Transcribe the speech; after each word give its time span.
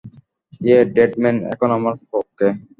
ইয়ে, 0.61 0.79
dead 0.95 1.11
man 1.21 1.37
এখন 1.53 1.69
আমার 1.77 1.93
পক্ষে! 2.11 2.47